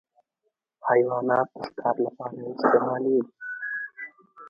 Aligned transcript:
حیوانات 0.87 1.47
د 1.55 1.57
ښکار 1.67 1.95
لپاره 2.05 2.37
استعمالېږي. 2.51 3.27